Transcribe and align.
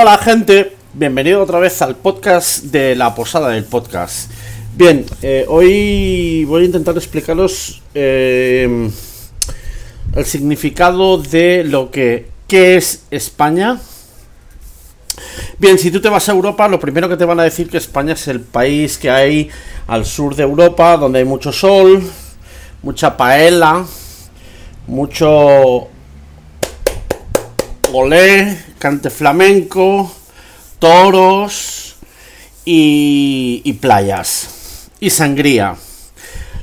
Hola 0.00 0.16
gente, 0.16 0.76
bienvenido 0.94 1.42
otra 1.42 1.58
vez 1.58 1.82
al 1.82 1.96
podcast 1.96 2.66
de 2.66 2.94
la 2.94 3.16
posada 3.16 3.48
del 3.48 3.64
podcast. 3.64 4.30
Bien, 4.76 5.04
eh, 5.22 5.44
hoy 5.48 6.44
voy 6.44 6.62
a 6.62 6.66
intentar 6.66 6.94
explicaros 6.94 7.82
eh, 7.94 8.90
el 10.14 10.24
significado 10.24 11.18
de 11.18 11.64
lo 11.64 11.90
que 11.90 12.28
¿qué 12.46 12.76
es 12.76 13.06
España. 13.10 13.80
Bien, 15.58 15.76
si 15.80 15.90
tú 15.90 16.00
te 16.00 16.08
vas 16.08 16.28
a 16.28 16.32
Europa, 16.32 16.68
lo 16.68 16.78
primero 16.78 17.08
que 17.08 17.16
te 17.16 17.24
van 17.24 17.40
a 17.40 17.42
decir 17.42 17.68
que 17.68 17.78
España 17.78 18.12
es 18.12 18.28
el 18.28 18.40
país 18.40 18.98
que 18.98 19.10
hay 19.10 19.50
al 19.88 20.06
sur 20.06 20.36
de 20.36 20.44
Europa, 20.44 20.96
donde 20.96 21.18
hay 21.18 21.24
mucho 21.24 21.50
sol, 21.50 22.08
mucha 22.84 23.16
paella, 23.16 23.84
mucho 24.86 25.88
olé, 27.92 28.67
cante 28.78 29.10
flamenco, 29.10 30.10
toros 30.78 31.96
y, 32.64 33.72
playas 33.80 34.90
y 35.00 35.10
sangría. 35.10 35.76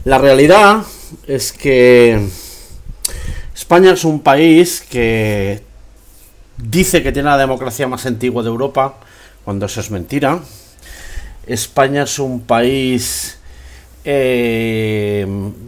La 0.03 0.17
realidad 0.17 0.83
es 1.27 1.51
que 1.51 2.27
España 3.55 3.93
es 3.93 4.03
un 4.03 4.19
país 4.19 4.85
que 4.89 5.63
dice 6.57 7.01
que 7.01 7.11
tiene 7.11 7.29
la 7.29 7.37
democracia 7.37 7.87
más 7.87 8.05
antigua 8.05 8.43
de 8.43 8.49
Europa, 8.49 8.95
cuando 9.43 9.65
eso 9.65 9.79
es 9.79 9.91
mentira. 9.91 10.39
España 11.47 12.03
es 12.03 12.19
un 12.19 12.41
país 12.41 13.37
eh, 14.03 15.25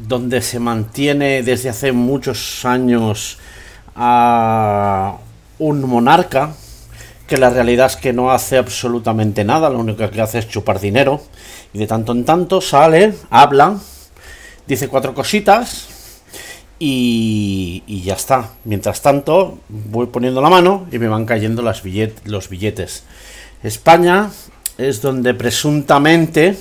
donde 0.08 0.42
se 0.42 0.60
mantiene 0.60 1.44
desde 1.44 1.70
hace 1.70 1.92
muchos 1.92 2.64
años 2.66 3.38
a 3.96 5.18
un 5.60 5.82
monarca 5.82 6.54
que 7.28 7.38
la 7.38 7.50
realidad 7.50 7.88
es 7.88 7.98
que 7.98 8.14
no 8.14 8.32
hace 8.32 8.58
absolutamente 8.58 9.44
nada, 9.44 9.70
lo 9.70 9.80
único 9.80 10.10
que 10.10 10.22
hace 10.22 10.40
es 10.40 10.48
chupar 10.48 10.80
dinero 10.80 11.22
y 11.74 11.80
de 11.80 11.88
tanto 11.88 12.14
en 12.14 12.24
tanto 12.24 12.62
sale, 12.62 13.14
habla, 13.30 13.78
dice 14.66 14.88
cuatro 14.88 15.14
cositas 15.14 15.88
y, 16.80 18.02
ya 18.04 18.14
está. 18.14 18.52
Mientras 18.64 19.02
tanto 19.02 19.60
voy 19.68 20.08
poniendo 20.08 20.42
la 20.42 20.50
mano 20.50 20.88
y 20.92 21.00
me 21.00 21.08
van 21.08 21.26
cayendo 21.26 21.62
los 21.62 21.82
billetes. 21.84 23.04
España 23.64 24.30
es 24.78 25.02
donde 25.02 25.34
presuntamente 25.34 26.58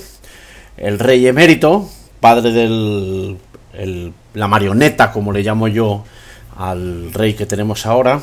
el 0.75 0.99
rey 0.99 1.27
emérito, 1.27 1.87
padre 2.19 2.51
de 2.51 4.11
la 4.33 4.47
marioneta, 4.47 5.11
como 5.11 5.31
le 5.31 5.43
llamo 5.43 5.67
yo 5.67 6.03
al 6.57 7.13
rey 7.13 7.35
que 7.35 7.45
tenemos 7.45 7.85
ahora, 7.85 8.21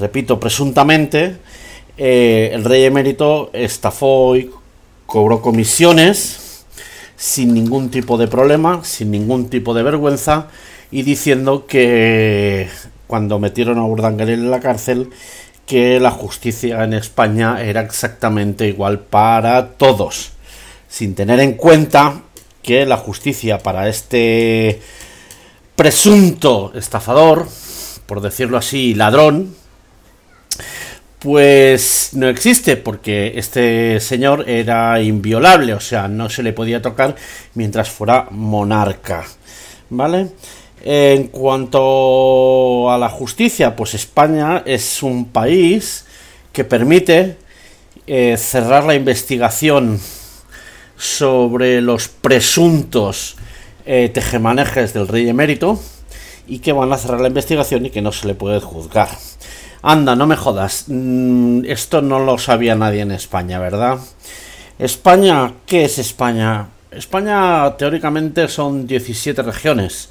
repito, 0.00 0.40
presuntamente, 0.40 1.36
eh, 1.96 2.50
el 2.52 2.64
rey 2.64 2.84
emérito 2.84 3.50
estafó 3.52 4.34
y 4.36 4.50
cobró 5.06 5.42
comisiones 5.42 6.64
sin 7.16 7.52
ningún 7.52 7.90
tipo 7.90 8.16
de 8.16 8.26
problema, 8.26 8.82
sin 8.82 9.10
ningún 9.10 9.50
tipo 9.50 9.74
de 9.74 9.82
vergüenza, 9.82 10.48
y 10.90 11.02
diciendo 11.02 11.66
que 11.66 12.68
cuando 13.06 13.38
metieron 13.38 13.78
a 13.78 13.84
Urdangarín 13.84 14.40
en 14.40 14.50
la 14.50 14.60
cárcel, 14.60 15.10
que 15.66 16.00
la 16.00 16.10
justicia 16.10 16.82
en 16.82 16.94
España 16.94 17.62
era 17.62 17.82
exactamente 17.82 18.66
igual 18.66 19.00
para 19.00 19.72
todos, 19.72 20.32
sin 20.88 21.14
tener 21.14 21.40
en 21.40 21.52
cuenta 21.52 22.22
que 22.62 22.86
la 22.86 22.96
justicia 22.96 23.58
para 23.58 23.88
este 23.88 24.80
presunto 25.76 26.72
estafador, 26.74 27.46
por 28.06 28.20
decirlo 28.20 28.56
así, 28.56 28.94
ladrón, 28.94 29.54
pues 31.20 32.10
no 32.14 32.28
existe 32.28 32.78
porque 32.78 33.34
este 33.36 34.00
señor 34.00 34.48
era 34.48 35.00
inviolable, 35.02 35.74
o 35.74 35.80
sea, 35.80 36.08
no 36.08 36.30
se 36.30 36.42
le 36.42 36.54
podía 36.54 36.80
tocar 36.80 37.14
mientras 37.54 37.90
fuera 37.90 38.26
monarca. 38.30 39.26
¿Vale? 39.90 40.28
En 40.82 41.28
cuanto 41.28 42.90
a 42.90 42.96
la 42.96 43.10
justicia, 43.10 43.76
pues 43.76 43.94
España 43.94 44.62
es 44.64 45.02
un 45.02 45.26
país 45.26 46.06
que 46.52 46.64
permite 46.64 47.36
eh, 48.06 48.36
cerrar 48.38 48.84
la 48.84 48.94
investigación 48.94 50.00
sobre 50.96 51.82
los 51.82 52.08
presuntos 52.08 53.36
eh, 53.84 54.10
tejemanejes 54.12 54.94
del 54.94 55.06
rey 55.06 55.28
emérito 55.28 55.78
y 56.46 56.60
que 56.60 56.72
van 56.72 56.92
a 56.92 56.98
cerrar 56.98 57.20
la 57.20 57.28
investigación 57.28 57.84
y 57.84 57.90
que 57.90 58.00
no 58.00 58.10
se 58.10 58.26
le 58.26 58.34
puede 58.34 58.60
juzgar. 58.60 59.10
Anda, 59.82 60.14
no 60.14 60.26
me 60.26 60.36
jodas. 60.36 60.84
Mm, 60.88 61.64
esto 61.66 62.02
no 62.02 62.18
lo 62.20 62.38
sabía 62.38 62.74
nadie 62.74 63.00
en 63.00 63.12
España, 63.12 63.58
¿verdad? 63.58 63.98
España, 64.78 65.54
¿qué 65.66 65.84
es 65.84 65.98
España? 65.98 66.68
España 66.90 67.76
teóricamente 67.78 68.48
son 68.48 68.86
17 68.86 69.42
regiones. 69.42 70.08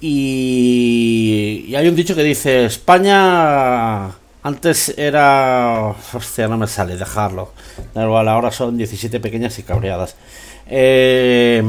Y, 0.00 1.74
hay 1.74 1.88
un 1.88 1.96
dicho 1.96 2.14
que 2.14 2.22
dice, 2.22 2.66
España 2.66 4.08
antes 4.42 4.94
era... 4.96 5.94
Hostia, 6.12 6.48
no 6.48 6.58
me 6.58 6.66
sale, 6.66 6.96
dejarlo. 6.96 7.52
ahora 7.94 8.50
son 8.50 8.76
17 8.76 9.20
pequeñas 9.20 9.58
y 9.58 9.62
cabreadas. 9.62 10.16
Eh, 10.68 11.62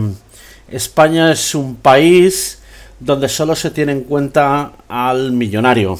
España 0.69 1.31
es 1.31 1.56
un 1.56 1.78
país 1.78 2.59
donde 3.00 3.29
solo 3.29 3.56
se 3.56 3.72
tiene 3.72 3.94
en 3.94 4.01
cuenta 4.01 4.74
al 4.89 5.31
millonario. 5.31 5.97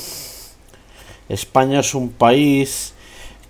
España 1.30 1.82
es 1.82 1.94
un 1.94 2.10
país 2.10 2.94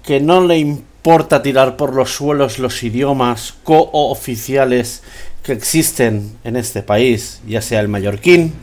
que 0.03 0.19
no 0.19 0.41
le 0.41 0.57
importa 0.57 1.41
tirar 1.41 1.77
por 1.77 1.93
los 1.93 2.11
suelos 2.15 2.59
los 2.59 2.81
idiomas 2.83 3.53
cooficiales 3.63 5.03
que 5.43 5.53
existen 5.53 6.37
en 6.43 6.55
este 6.55 6.81
país, 6.81 7.41
ya 7.47 7.61
sea 7.61 7.79
el 7.79 7.87
mallorquín, 7.87 8.53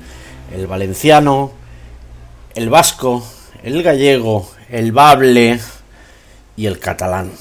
el 0.54 0.66
valenciano, 0.66 1.52
el 2.54 2.68
vasco, 2.68 3.26
el 3.62 3.82
gallego, 3.82 4.50
el 4.68 4.92
bable 4.92 5.60
y 6.56 6.66
el 6.66 6.78
catalán. 6.78 7.32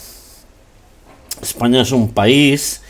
España 1.42 1.82
es 1.82 1.92
un 1.92 2.12
país 2.12 2.82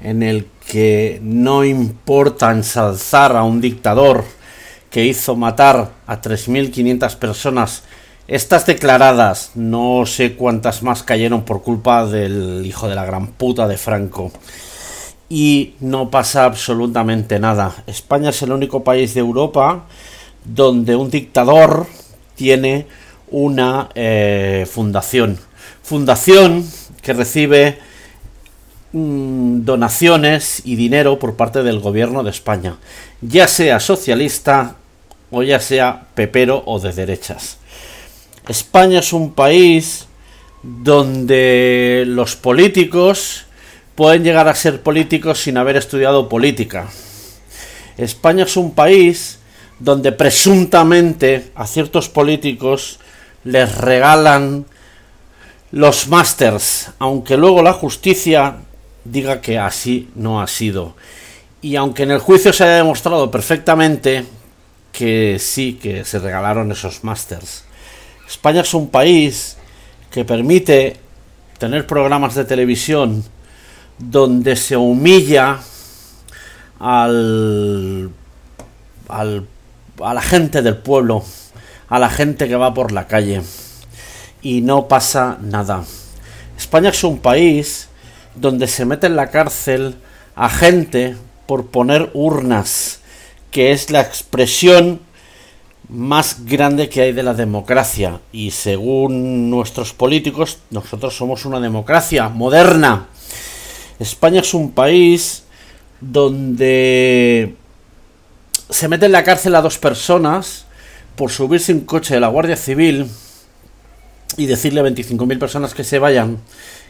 en 0.00 0.22
el 0.22 0.46
que 0.66 1.18
no 1.22 1.64
importa 1.64 2.50
ensalzar 2.50 3.36
a 3.36 3.42
un 3.42 3.60
dictador 3.60 4.24
que 4.90 5.04
hizo 5.04 5.36
matar 5.36 5.92
a 6.06 6.20
3.500 6.20 7.16
personas 7.16 7.82
estas 8.28 8.66
declaradas, 8.66 9.52
no 9.54 10.04
sé 10.04 10.34
cuántas 10.34 10.82
más 10.82 11.02
cayeron 11.02 11.44
por 11.44 11.62
culpa 11.62 12.04
del 12.04 12.64
hijo 12.66 12.86
de 12.86 12.94
la 12.94 13.06
gran 13.06 13.28
puta 13.28 13.66
de 13.66 13.78
Franco. 13.78 14.30
Y 15.30 15.74
no 15.80 16.10
pasa 16.10 16.44
absolutamente 16.44 17.38
nada. 17.38 17.74
España 17.86 18.28
es 18.28 18.42
el 18.42 18.52
único 18.52 18.84
país 18.84 19.14
de 19.14 19.20
Europa 19.20 19.86
donde 20.44 20.94
un 20.94 21.10
dictador 21.10 21.86
tiene 22.34 22.86
una 23.30 23.88
eh, 23.94 24.66
fundación. 24.70 25.38
Fundación 25.82 26.66
que 27.00 27.14
recibe 27.14 27.78
mm, 28.92 29.64
donaciones 29.64 30.60
y 30.66 30.76
dinero 30.76 31.18
por 31.18 31.36
parte 31.36 31.62
del 31.62 31.80
gobierno 31.80 32.22
de 32.22 32.30
España, 32.30 32.76
ya 33.22 33.48
sea 33.48 33.80
socialista 33.80 34.76
o 35.30 35.42
ya 35.42 35.60
sea 35.60 36.08
pepero 36.14 36.62
o 36.66 36.78
de 36.78 36.92
derechas. 36.92 37.58
España 38.48 39.00
es 39.00 39.12
un 39.12 39.32
país 39.32 40.06
donde 40.62 42.04
los 42.06 42.34
políticos 42.34 43.44
pueden 43.94 44.24
llegar 44.24 44.48
a 44.48 44.54
ser 44.54 44.82
políticos 44.82 45.42
sin 45.42 45.58
haber 45.58 45.76
estudiado 45.76 46.30
política. 46.30 46.88
España 47.98 48.44
es 48.44 48.56
un 48.56 48.74
país 48.74 49.38
donde 49.78 50.12
presuntamente 50.12 51.50
a 51.54 51.66
ciertos 51.66 52.08
políticos 52.08 52.98
les 53.44 53.76
regalan 53.76 54.64
los 55.70 56.08
másters, 56.08 56.90
aunque 56.98 57.36
luego 57.36 57.62
la 57.62 57.74
justicia 57.74 58.56
diga 59.04 59.42
que 59.42 59.58
así 59.58 60.08
no 60.14 60.40
ha 60.40 60.46
sido. 60.46 60.96
Y 61.60 61.76
aunque 61.76 62.04
en 62.04 62.12
el 62.12 62.18
juicio 62.18 62.54
se 62.54 62.64
haya 62.64 62.76
demostrado 62.76 63.30
perfectamente 63.30 64.24
que 64.90 65.38
sí, 65.38 65.74
que 65.74 66.04
se 66.06 66.18
regalaron 66.18 66.72
esos 66.72 67.04
másters. 67.04 67.67
España 68.28 68.60
es 68.60 68.74
un 68.74 68.90
país 68.90 69.56
que 70.10 70.24
permite 70.24 70.96
tener 71.58 71.86
programas 71.86 72.34
de 72.34 72.44
televisión 72.44 73.24
donde 73.98 74.54
se 74.54 74.76
humilla 74.76 75.60
al, 76.78 78.10
a 79.08 80.14
la 80.14 80.20
gente 80.20 80.60
del 80.60 80.76
pueblo, 80.76 81.24
a 81.88 81.98
la 81.98 82.10
gente 82.10 82.48
que 82.48 82.56
va 82.56 82.74
por 82.74 82.92
la 82.92 83.06
calle 83.06 83.40
y 84.42 84.60
no 84.60 84.88
pasa 84.88 85.38
nada. 85.40 85.84
España 86.58 86.90
es 86.90 87.02
un 87.04 87.20
país 87.20 87.88
donde 88.34 88.66
se 88.66 88.84
mete 88.84 89.06
en 89.06 89.16
la 89.16 89.30
cárcel 89.30 89.96
a 90.36 90.50
gente 90.50 91.16
por 91.46 91.68
poner 91.68 92.10
urnas, 92.12 93.00
que 93.50 93.72
es 93.72 93.90
la 93.90 94.02
expresión 94.02 95.00
más 95.88 96.44
grande 96.44 96.88
que 96.88 97.00
hay 97.00 97.12
de 97.12 97.22
la 97.22 97.34
democracia. 97.34 98.20
Y 98.32 98.50
según 98.50 99.50
nuestros 99.50 99.92
políticos, 99.92 100.58
nosotros 100.70 101.16
somos 101.16 101.44
una 101.44 101.60
democracia 101.60 102.28
moderna. 102.28 103.06
España 103.98 104.40
es 104.40 104.54
un 104.54 104.72
país 104.72 105.44
donde 106.00 107.54
se 108.70 108.88
mete 108.88 109.06
en 109.06 109.12
la 109.12 109.24
cárcel 109.24 109.54
a 109.54 109.62
dos 109.62 109.78
personas 109.78 110.66
por 111.16 111.30
subirse 111.30 111.72
un 111.72 111.80
coche 111.80 112.14
de 112.14 112.20
la 112.20 112.28
Guardia 112.28 112.56
Civil 112.56 113.08
y 114.36 114.46
decirle 114.46 114.80
a 114.80 114.84
25.000 114.84 115.38
personas 115.38 115.74
que 115.74 115.82
se 115.82 115.98
vayan, 115.98 116.38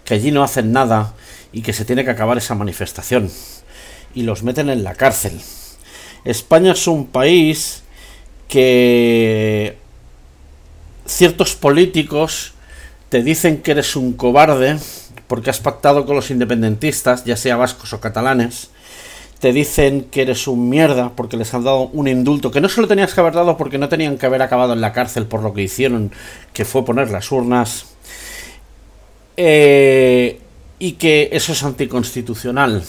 que 0.04 0.14
allí 0.14 0.30
no 0.30 0.42
hacen 0.42 0.72
nada 0.72 1.14
y 1.52 1.62
que 1.62 1.72
se 1.72 1.84
tiene 1.84 2.04
que 2.04 2.10
acabar 2.10 2.36
esa 2.36 2.54
manifestación. 2.54 3.30
Y 4.14 4.22
los 4.22 4.42
meten 4.42 4.68
en 4.68 4.84
la 4.84 4.94
cárcel. 4.94 5.40
España 6.24 6.72
es 6.72 6.86
un 6.86 7.06
país 7.06 7.84
que 8.48 9.76
ciertos 11.06 11.54
políticos 11.54 12.54
te 13.08 13.22
dicen 13.22 13.62
que 13.62 13.72
eres 13.72 13.96
un 13.96 14.14
cobarde 14.14 14.78
porque 15.26 15.50
has 15.50 15.60
pactado 15.60 16.06
con 16.06 16.16
los 16.16 16.30
independentistas, 16.30 17.24
ya 17.24 17.36
sea 17.36 17.56
vascos 17.56 17.92
o 17.92 18.00
catalanes, 18.00 18.70
te 19.38 19.52
dicen 19.52 20.06
que 20.10 20.22
eres 20.22 20.48
un 20.48 20.68
mierda 20.68 21.12
porque 21.14 21.36
les 21.36 21.52
han 21.54 21.64
dado 21.64 21.82
un 21.92 22.08
indulto 22.08 22.50
que 22.50 22.60
no 22.60 22.68
se 22.68 22.80
lo 22.80 22.88
tenías 22.88 23.14
que 23.14 23.20
haber 23.20 23.34
dado 23.34 23.56
porque 23.56 23.78
no 23.78 23.88
tenían 23.88 24.18
que 24.18 24.26
haber 24.26 24.42
acabado 24.42 24.72
en 24.72 24.80
la 24.80 24.92
cárcel 24.92 25.26
por 25.26 25.42
lo 25.42 25.52
que 25.52 25.62
hicieron, 25.62 26.10
que 26.52 26.64
fue 26.64 26.84
poner 26.84 27.10
las 27.10 27.30
urnas, 27.30 27.86
eh, 29.36 30.40
y 30.78 30.92
que 30.92 31.28
eso 31.32 31.52
es 31.52 31.62
anticonstitucional. 31.62 32.82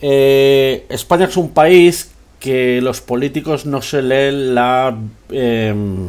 Eh, 0.00 0.86
España 0.88 1.26
es 1.26 1.36
un 1.36 1.50
país 1.50 2.11
que 2.42 2.80
los 2.82 3.00
políticos 3.00 3.66
no 3.66 3.80
se 3.82 4.02
leen 4.02 4.56
la 4.56 4.98
em, 5.30 6.08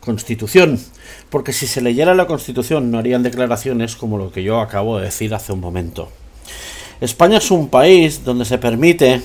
constitución, 0.00 0.80
porque 1.28 1.52
si 1.52 1.66
se 1.66 1.82
leyera 1.82 2.14
la 2.14 2.26
constitución 2.26 2.90
no 2.90 2.98
harían 2.98 3.22
declaraciones 3.22 3.94
como 3.94 4.16
lo 4.16 4.32
que 4.32 4.42
yo 4.42 4.60
acabo 4.60 4.96
de 4.96 5.04
decir 5.04 5.34
hace 5.34 5.52
un 5.52 5.60
momento. 5.60 6.08
España 7.02 7.36
es 7.36 7.50
un 7.50 7.68
país 7.68 8.24
donde 8.24 8.46
se 8.46 8.56
permite, 8.56 9.20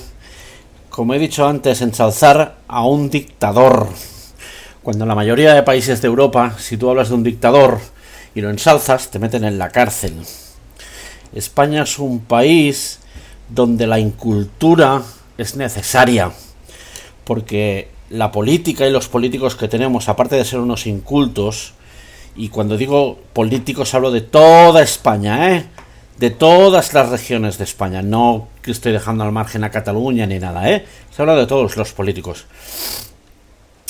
como 0.90 1.14
he 1.14 1.18
dicho 1.18 1.46
antes, 1.46 1.80
ensalzar 1.80 2.58
a 2.68 2.84
un 2.84 3.08
dictador. 3.08 3.88
Cuando 4.82 5.04
en 5.04 5.08
la 5.08 5.14
mayoría 5.14 5.54
de 5.54 5.62
países 5.62 6.02
de 6.02 6.08
Europa, 6.08 6.56
si 6.58 6.76
tú 6.76 6.90
hablas 6.90 7.08
de 7.08 7.14
un 7.14 7.22
dictador 7.22 7.80
y 8.34 8.42
lo 8.42 8.50
ensalzas, 8.50 9.10
te 9.10 9.18
meten 9.18 9.44
en 9.44 9.56
la 9.56 9.70
cárcel. 9.70 10.12
España 11.34 11.84
es 11.84 11.98
un 11.98 12.20
país 12.20 13.00
donde 13.48 13.86
la 13.86 13.98
incultura 13.98 15.02
es 15.38 15.56
necesaria, 15.56 16.32
porque 17.24 17.88
la 18.10 18.30
política 18.30 18.86
y 18.86 18.90
los 18.90 19.08
políticos 19.08 19.56
que 19.56 19.68
tenemos, 19.68 20.08
aparte 20.08 20.36
de 20.36 20.44
ser 20.44 20.60
unos 20.60 20.86
incultos, 20.86 21.74
y 22.36 22.48
cuando 22.48 22.76
digo 22.76 23.18
políticos 23.32 23.94
hablo 23.94 24.10
de 24.10 24.20
toda 24.20 24.82
España, 24.82 25.56
¿eh? 25.56 25.64
de 26.18 26.30
todas 26.30 26.94
las 26.94 27.08
regiones 27.08 27.58
de 27.58 27.64
España. 27.64 28.02
No 28.02 28.48
que 28.62 28.70
estoy 28.70 28.92
dejando 28.92 29.24
al 29.24 29.32
margen 29.32 29.64
a 29.64 29.70
Cataluña 29.70 30.26
ni 30.26 30.38
nada, 30.38 30.70
¿eh? 30.70 30.84
Se 31.10 31.22
habla 31.22 31.34
de 31.34 31.46
todos 31.46 31.76
los 31.76 31.92
políticos. 31.92 32.46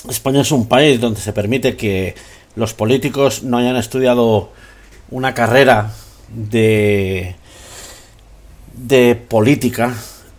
España 0.09 0.43
es 0.43 0.53
un 0.53 0.67
país 0.67 1.01
donde 1.01 1.21
se 1.21 1.33
permite 1.33 1.77
que 1.77 2.15
los 2.57 2.75
políticos 2.75 3.43
no 3.43 3.59
hayan 3.59 3.77
estudiado 3.77 4.51
una 5.11 5.35
carrera 5.35 5.93
de 6.29 7.37
de 8.75 9.15
política, 9.15 9.95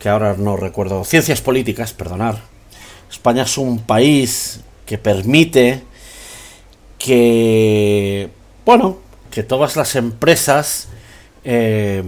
que 0.06 0.10
ahora 0.10 0.36
no 0.38 0.56
recuerdo, 0.56 1.04
ciencias 1.04 1.42
políticas, 1.42 1.92
perdonar. 1.92 2.40
España 3.10 3.42
es 3.42 3.58
un 3.58 3.80
país 3.80 4.60
que 4.86 5.00
permite 5.00 5.82
que, 7.00 8.30
bueno, 8.64 9.00
que 9.32 9.42
todas 9.42 9.76
las 9.76 9.96
empresas 9.96 10.90
eh, 11.44 12.04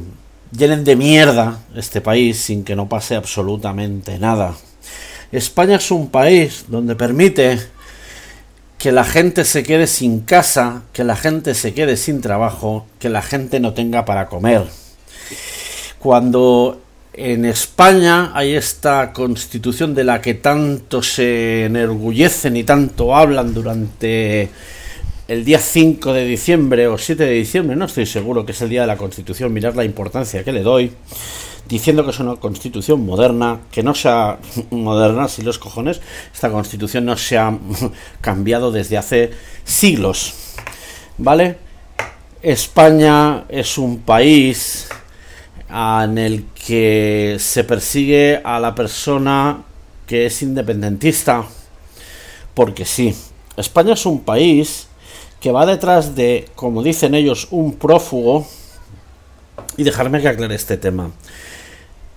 llenen 0.55 0.83
de 0.83 0.95
mierda 0.95 1.57
este 1.75 1.99
país 1.99 2.37
sin 2.37 2.63
que 2.63 2.75
no 2.75 2.87
pase 2.87 3.15
absolutamente 3.15 4.19
nada. 4.19 4.53
España 5.31 5.77
es 5.77 5.89
un 5.89 6.09
país 6.09 6.65
donde 6.67 6.95
permite 6.95 7.57
que 8.77 8.91
la 8.91 9.05
gente 9.05 9.43
se 9.43 9.63
quede 9.63 9.87
sin 9.87 10.19
casa, 10.19 10.83
que 10.93 11.03
la 11.03 11.15
gente 11.15 11.55
se 11.55 11.73
quede 11.73 11.97
sin 11.97 12.21
trabajo, 12.21 12.85
que 12.99 13.09
la 13.09 13.23
gente 13.23 13.59
no 13.59 13.73
tenga 13.73 14.05
para 14.05 14.27
comer. 14.27 14.67
Cuando 15.97 16.83
en 17.17 17.45
España 17.45 18.31
hay 18.35 18.53
esta 18.53 19.11
constitución 19.11 19.95
de 19.95 20.03
la 20.03 20.21
que 20.21 20.35
tanto 20.35 21.01
se 21.01 21.65
enorgullecen 21.65 22.55
y 22.55 22.63
tanto 22.63 23.15
hablan 23.15 23.55
durante 23.55 24.49
el 25.27 25.43
día 25.43 25.57
5 25.57 26.13
de 26.13 26.25
diciembre 26.25 26.87
o 26.87 26.97
7 26.99 27.25
de 27.25 27.33
diciembre, 27.33 27.75
no 27.75 27.85
estoy 27.85 28.05
seguro 28.05 28.45
que 28.45 28.51
es 28.51 28.61
el 28.61 28.69
día 28.69 28.81
de 28.81 28.87
la 28.87 28.97
Constitución, 28.97 29.51
mirar 29.51 29.75
la 29.75 29.83
importancia 29.83 30.43
que 30.43 30.51
le 30.51 30.61
doy, 30.61 30.91
diciendo 31.67 32.05
que 32.05 32.11
es 32.11 32.19
una 32.19 32.35
Constitución 32.35 33.03
moderna, 33.03 33.61
que 33.71 33.81
no 33.81 33.95
sea 33.95 34.37
moderna, 34.69 35.27
si 35.27 35.41
los 35.41 35.57
cojones, 35.57 35.99
esta 36.31 36.51
Constitución 36.51 37.05
no 37.05 37.17
se 37.17 37.39
ha 37.39 37.57
cambiado 38.21 38.71
desde 38.71 38.95
hace 38.95 39.31
siglos, 39.63 40.35
¿vale? 41.17 41.57
España 42.43 43.45
es 43.49 43.79
un 43.79 44.01
país 44.01 44.87
en 45.69 46.17
el 46.17 46.45
que 46.53 47.37
se 47.39 47.63
persigue 47.63 48.41
a 48.43 48.59
la 48.59 48.73
persona 48.75 49.63
que 50.05 50.25
es 50.25 50.41
independentista, 50.41 51.43
porque 52.53 52.85
sí, 52.85 53.15
España 53.57 53.93
es 53.93 54.05
un 54.05 54.21
país 54.21 54.87
que 55.39 55.51
va 55.51 55.65
detrás 55.65 56.15
de, 56.15 56.49
como 56.55 56.81
dicen 56.81 57.13
ellos, 57.13 57.47
un 57.51 57.73
prófugo. 57.75 58.47
Y 59.75 59.83
dejarme 59.83 60.21
que 60.21 60.27
aclare 60.27 60.55
este 60.55 60.77
tema. 60.77 61.11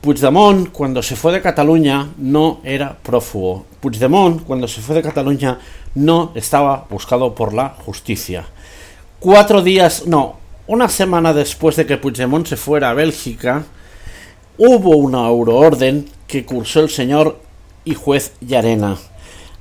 Puigdemont, 0.00 0.70
cuando 0.72 1.02
se 1.02 1.14
fue 1.14 1.32
de 1.32 1.42
Cataluña, 1.42 2.08
no 2.16 2.60
era 2.64 2.96
prófugo. 2.96 3.66
Puigdemont, 3.80 4.42
cuando 4.44 4.66
se 4.66 4.80
fue 4.80 4.94
de 4.94 5.02
Cataluña, 5.02 5.58
no 5.94 6.32
estaba 6.34 6.86
buscado 6.88 7.34
por 7.34 7.52
la 7.52 7.70
justicia. 7.84 8.46
Cuatro 9.18 9.62
días, 9.62 10.06
no, 10.06 10.39
una 10.70 10.88
semana 10.88 11.34
después 11.34 11.74
de 11.74 11.84
que 11.84 11.96
Puigdemont 11.96 12.46
se 12.46 12.56
fuera 12.56 12.90
a 12.90 12.94
Bélgica, 12.94 13.64
hubo 14.56 14.90
una 14.90 15.26
euroorden 15.26 16.08
que 16.28 16.46
cursó 16.46 16.78
el 16.78 16.90
señor 16.90 17.40
y 17.84 17.94
juez 17.94 18.34
Llarena. 18.40 18.96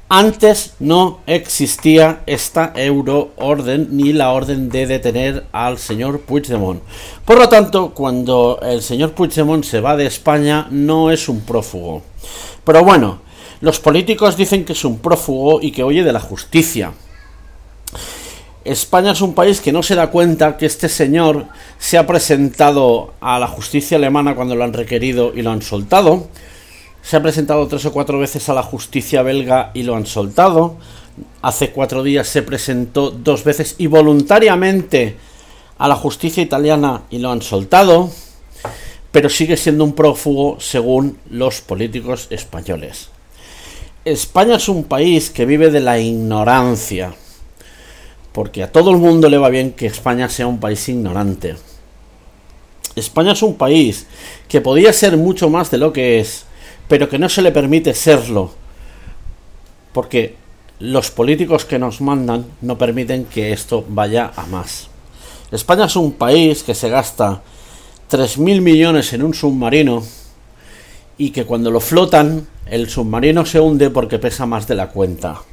Antes 0.08 0.76
no 0.80 1.22
existía 1.26 2.22
esta 2.28 2.74
euroorden 2.76 3.88
ni 3.90 4.14
la 4.14 4.30
orden 4.34 4.70
de 4.70 4.86
detener 4.86 5.48
al 5.52 5.80
señor 5.80 6.20
Puigdemont. 6.20 6.83
Por 7.26 7.40
lo 7.40 7.50
tanto, 7.50 7.95
cuando 7.95 8.60
el 8.62 8.83
señor 8.83 9.14
Puigdemont 9.14 9.64
se 9.64 9.81
va 9.81 9.98
de 9.98 10.06
España, 10.06 10.68
no 10.69 11.10
es 11.10 11.28
un 11.28 11.42
prófugo. 11.42 12.04
Pero 12.64 12.83
bueno, 12.83 13.22
los 13.62 13.80
políticos 13.80 14.38
dicen 14.38 14.64
que 14.64 14.74
es 14.74 14.86
un 14.86 15.00
prófugo 15.00 15.60
y 15.60 15.72
que 15.72 15.81
oye 15.81 16.04
de 16.04 16.14
la 16.14 16.19
justicia. 16.19 16.94
España 18.71 19.11
es 19.11 19.21
un 19.21 19.33
país 19.33 19.61
que 19.61 19.71
no 19.71 19.83
se 19.83 19.95
da 19.95 20.11
cuenta 20.11 20.57
que 20.57 20.66
este 20.66 20.90
señor 20.90 21.47
se 21.78 21.97
ha 21.97 22.06
presentado 22.06 23.14
a 23.19 23.40
la 23.40 23.47
justicia 23.47 23.97
alemana 23.97 24.35
cuando 24.35 24.56
lo 24.56 24.64
han 24.64 24.73
requerido 24.73 25.33
y 25.35 25.42
lo 25.42 25.52
han 25.52 25.61
soltado 25.61 26.28
se 27.02 27.18
ha 27.18 27.23
presentado 27.23 27.68
tres 27.68 27.85
o 27.85 27.92
cuatro 27.92 28.19
veces 28.19 28.49
a 28.49 28.54
la 28.54 28.64
justicia 28.64 29.23
belga 29.23 29.71
y 29.73 29.83
lo 29.83 29.95
han 29.95 30.06
soltado. 30.06 30.76
Hace 31.42 31.71
cuatro 31.71 32.04
días 32.04 32.28
se 32.28 32.44
presentó 32.44 33.11
dos 33.11 33.44
veces 33.44 33.76
y 33.78 33.88
voluntariamente 33.88 35.16
a 35.78 35.88
la 35.88 35.95
justicia 35.95 36.44
italiana 36.44 37.04
y 37.09 37.19
lo 37.19 37.31
han 37.31 37.42
soltado. 37.42 38.11
Pero 39.11 39.30
sigue 39.30 39.57
siendo 39.57 39.83
un 39.83 39.94
prófugo 39.94 40.57
según 40.59 41.18
los 41.31 41.61
políticos 41.61 42.28
españoles. 42.30 43.09
España 44.06 44.57
es 44.57 44.69
un 44.69 44.83
país 44.83 45.30
que 45.30 45.45
vive 45.45 45.71
de 45.71 45.80
la 45.80 45.99
ignorancia. 45.99 47.16
Porque 48.31 48.64
a 48.64 48.71
todo 48.71 48.92
el 48.92 48.98
mundo 48.98 49.30
le 49.30 49.38
va 49.38 49.50
bien 49.50 49.71
que 49.71 49.88
España 49.88 50.30
sea 50.30 50.48
un 50.48 50.59
país 50.59 50.88
ignorante. 50.90 51.56
España 52.95 53.33
es 53.33 53.42
un 53.42 53.56
país 53.56 54.07
que 54.48 54.62
podía 54.62 54.94
ser 54.94 55.18
mucho 55.18 55.50
más 55.50 55.71
de 55.71 55.78
lo 55.78 55.94
que 55.94 56.19
es 56.19 56.45
pero 56.90 57.07
que 57.07 57.19
no 57.19 57.30
se 57.30 57.44
le 57.44 57.52
permite 57.52 57.94
serlo, 57.94 58.52
porque 59.94 60.36
los 60.80 61.12
políticos 61.12 61.64
que 61.64 61.78
nos 61.78 62.02
mandan 62.02 62.48
no 62.62 62.78
permiten 62.78 63.26
que 63.26 63.54
esto 63.54 63.86
vaya 63.88 64.33
a 64.36 64.48
más. 64.48 64.88
España 65.52 65.86
es 65.86 65.95
un 65.95 66.14
país 66.14 66.64
que 66.64 66.74
se 66.74 66.90
gasta 66.90 67.44
3.000 68.12 68.62
millones 68.62 69.14
en 69.14 69.21
un 69.21 69.36
submarino 69.36 70.04
y 71.18 71.30
que 71.30 71.45
cuando 71.45 71.69
lo 71.69 71.80
flotan 71.80 72.48
el 72.66 72.90
submarino 72.90 73.45
se 73.45 73.59
hunde 73.59 73.92
porque 73.92 74.18
pesa 74.18 74.48
más 74.48 74.68
de 74.68 74.76
la 74.76 74.90
cuenta. 74.90 75.44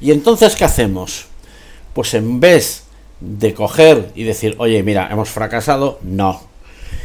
¿Y 0.00 0.12
entonces 0.12 0.54
qué 0.54 0.64
hacemos? 0.64 1.26
Pues 1.92 2.14
en 2.14 2.40
vez 2.40 2.84
de 3.20 3.54
coger 3.54 4.10
y 4.14 4.24
decir, 4.24 4.56
oye, 4.58 4.82
mira, 4.82 5.08
hemos 5.10 5.28
fracasado, 5.28 5.98
no. 6.02 6.42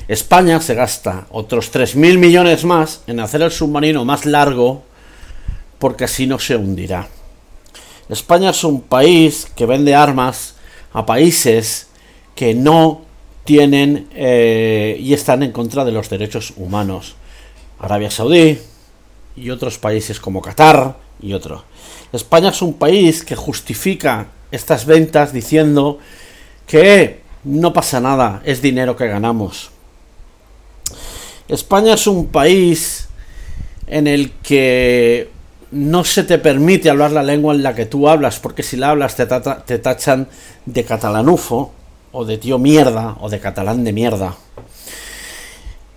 España 0.07 0.61
se 0.61 0.75
gasta 0.75 1.27
otros 1.31 1.73
3.000 1.73 2.17
millones 2.17 2.63
más 2.63 3.01
en 3.07 3.19
hacer 3.19 3.41
el 3.41 3.51
submarino 3.51 4.05
más 4.05 4.25
largo 4.25 4.83
porque 5.79 6.03
así 6.03 6.27
no 6.27 6.39
se 6.39 6.55
hundirá. 6.55 7.07
España 8.09 8.51
es 8.51 8.63
un 8.63 8.81
país 8.81 9.47
que 9.55 9.65
vende 9.65 9.95
armas 9.95 10.55
a 10.93 11.05
países 11.05 11.87
que 12.35 12.53
no 12.53 13.01
tienen 13.45 14.07
eh, 14.13 14.97
y 14.99 15.13
están 15.13 15.41
en 15.43 15.51
contra 15.51 15.83
de 15.83 15.91
los 15.91 16.09
derechos 16.09 16.53
humanos. 16.55 17.15
Arabia 17.79 18.11
Saudí 18.11 18.59
y 19.35 19.49
otros 19.49 19.77
países 19.79 20.19
como 20.19 20.41
Qatar 20.41 20.97
y 21.19 21.33
otros. 21.33 21.63
España 22.13 22.49
es 22.49 22.61
un 22.61 22.75
país 22.75 23.23
que 23.23 23.35
justifica 23.35 24.27
estas 24.51 24.85
ventas 24.85 25.33
diciendo 25.33 25.99
que 26.67 27.21
no 27.43 27.73
pasa 27.73 27.99
nada, 27.99 28.41
es 28.43 28.61
dinero 28.61 28.95
que 28.95 29.07
ganamos. 29.07 29.71
España 31.47 31.93
es 31.93 32.07
un 32.07 32.27
país 32.27 33.07
en 33.87 34.07
el 34.07 34.31
que 34.31 35.29
no 35.71 36.03
se 36.03 36.23
te 36.23 36.39
permite 36.39 36.89
hablar 36.89 37.11
la 37.11 37.21
lengua 37.21 37.53
en 37.53 37.61
la 37.61 37.75
que 37.75 37.85
tú 37.85 38.09
hablas, 38.09 38.39
porque 38.39 38.63
si 38.63 38.77
la 38.77 38.89
hablas 38.89 39.15
te, 39.15 39.25
tachan 39.25 40.27
de 40.65 40.83
catalanufo, 40.83 41.71
o 42.11 42.25
de 42.25 42.37
tío 42.37 42.57
mierda, 42.57 43.17
o 43.19 43.29
de 43.29 43.39
catalán 43.39 43.83
de 43.83 43.91
mierda. 43.91 44.35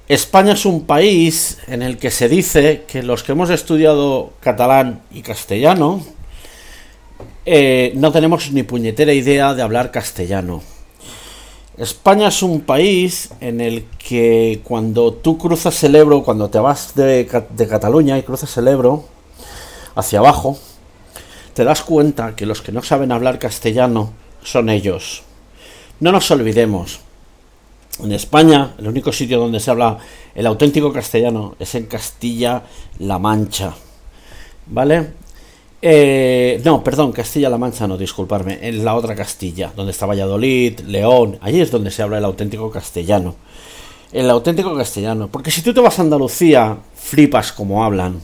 España 0.09 0.55
es 0.55 0.67
un 0.67 0.85
país 0.85 1.59
en 1.69 1.83
el 1.83 1.97
que 1.99 2.11
se 2.11 2.29
dice 2.29 2.85
que 2.89 3.03
los 3.03 3.23
que 3.23 3.33
hemos 3.33 3.51
estudiado 3.51 4.33
catalán 4.41 5.03
y 5.13 5.23
castellano 5.23 6.03
eh, 7.51 7.93
no 7.95 8.13
tenemos 8.13 8.53
ni 8.53 8.63
puñetera 8.63 9.13
idea 9.13 9.55
de 9.55 9.63
hablar 9.63 9.91
castellano. 9.91 10.63
España 11.79 12.29
es 12.29 12.43
un 12.43 12.61
país 12.61 13.31
en 13.41 13.61
el 13.61 13.85
que 13.99 14.61
cuando 14.65 15.15
tú 15.15 15.39
cruzas 15.39 15.83
el 15.85 15.95
Ebro, 15.95 16.23
cuando 16.25 16.51
te 16.51 16.59
vas 16.59 16.95
de, 16.95 17.29
de 17.51 17.69
Cataluña 17.69 18.19
y 18.19 18.23
cruzas 18.23 18.55
el 18.59 18.69
Ebro 18.69 19.05
hacia 19.95 20.19
abajo, 20.19 20.59
te 21.55 21.65
das 21.65 21.83
cuenta 21.83 22.37
que 22.37 22.47
los 22.47 22.61
que 22.61 22.73
no 22.73 22.83
saben 22.83 23.13
hablar 23.13 23.39
castellano 23.39 24.13
son 24.43 24.69
ellos. 24.69 25.23
No 26.01 26.13
nos 26.13 26.31
olvidemos, 26.31 27.01
en 28.03 28.13
España 28.13 28.75
el 28.79 28.89
único 28.89 29.13
sitio 29.13 29.41
donde 29.41 29.59
se 29.59 29.71
habla 29.71 29.99
el 30.35 30.47
auténtico 30.47 30.93
castellano 30.93 31.57
es 31.59 31.75
en 31.75 31.87
Castilla-La 31.87 33.19
Mancha. 33.19 33.75
¿Vale? 34.67 35.13
Eh, 35.81 36.61
no, 36.65 36.83
perdón, 36.83 37.13
Castilla-La 37.13 37.57
Mancha, 37.57 37.87
no, 37.87 37.97
disculparme, 37.97 38.59
en 38.63 38.85
la 38.85 38.97
otra 38.97 39.15
Castilla, 39.15 39.73
donde 39.77 39.93
está 39.93 40.07
Valladolid, 40.07 40.81
León, 40.81 41.39
allí 41.41 41.61
es 41.61 41.71
donde 41.71 41.93
se 41.93 42.03
habla 42.03 42.19
el 42.19 42.25
auténtico 42.25 42.71
castellano. 42.71 43.37
El 44.13 44.29
auténtico 44.31 44.77
castellano, 44.77 45.29
porque 45.29 45.51
si 45.51 45.63
tú 45.63 45.73
te 45.73 45.81
vas 45.81 45.99
a 45.99 46.03
Andalucía, 46.03 46.79
flipas 46.97 47.53
como 47.53 47.85
hablan. 47.85 48.21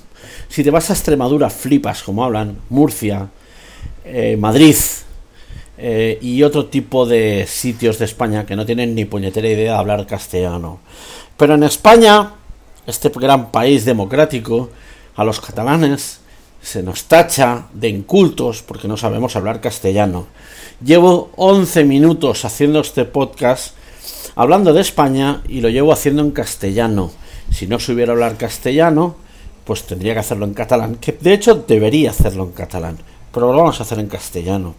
Si 0.49 0.65
te 0.65 0.71
vas 0.71 0.91
a 0.91 0.95
Extremadura, 0.95 1.51
flipas 1.51 2.03
como 2.03 2.25
hablan. 2.25 2.59
Murcia, 2.71 3.29
eh, 4.05 4.37
Madrid, 4.37 4.77
eh, 5.77 6.19
y 6.23 6.43
otro 6.43 6.67
tipo 6.67 7.07
de 7.07 7.47
sitios 7.47 7.99
de 7.99 8.07
España 8.07 8.47
que 8.47 8.57
no 8.57 8.65
tienen 8.67 8.95
ni 8.95 9.05
puñetera 9.05 9.49
idea 9.49 9.75
de 9.75 9.79
hablar 9.79 10.07
castellano. 10.07 10.81
Pero 11.37 11.55
en 11.55 11.65
España, 11.65 12.33
este 12.87 13.11
gran 13.11 13.53
país 13.53 13.85
democrático, 13.85 14.71
a 15.17 15.25
los 15.25 15.41
catalanes 15.41 16.21
se 16.65 16.83
nos 16.83 17.05
tacha 17.05 17.67
de 17.75 17.91
incultos 17.91 18.63
porque 18.63 18.89
no 18.89 18.97
sabemos 18.97 19.37
hablar 19.37 19.61
castellano. 19.61 20.27
Llevo 20.83 21.31
11 21.37 21.85
minutos 21.85 22.47
haciendo 22.47 22.81
este 22.81 23.05
podcast 23.05 23.75
hablando 24.35 24.73
de 24.73 24.81
España 24.81 25.43
y 25.47 25.61
lo 25.61 25.69
llevo 25.69 25.93
haciendo 25.93 26.23
en 26.23 26.31
castellano. 26.31 27.13
Si 27.51 27.67
no 27.67 27.79
supiera 27.79 28.13
hablar 28.13 28.39
castellano, 28.39 29.17
pues 29.65 29.85
tendría 29.85 30.15
que 30.15 30.21
hacerlo 30.21 30.47
en 30.47 30.55
catalán, 30.55 30.97
que 30.97 31.13
de 31.13 31.35
hecho 31.35 31.55
debería 31.55 32.11
hacerlo 32.11 32.45
en 32.45 32.53
catalán, 32.53 32.99
pero 33.31 33.53
lo 33.53 33.59
vamos 33.59 33.79
a 33.79 33.83
hacer 33.83 33.99
en 33.99 34.09
castellano. 34.09 34.75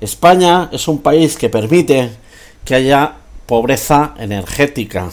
España 0.00 0.70
es 0.72 0.88
un 0.88 1.02
país 1.02 1.36
que 1.36 1.50
permite 1.50 2.10
que 2.64 2.74
haya 2.74 3.16
pobreza 3.44 4.14
energética, 4.18 5.10